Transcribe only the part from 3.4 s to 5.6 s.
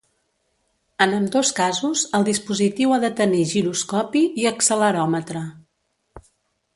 giroscopi i acceleròmetre.